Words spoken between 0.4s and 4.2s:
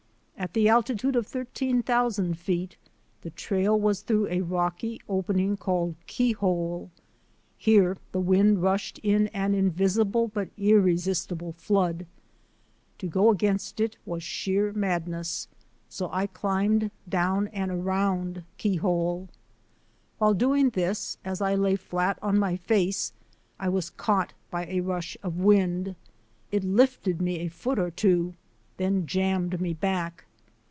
At the altitude of thirteen thousand feet, the trail was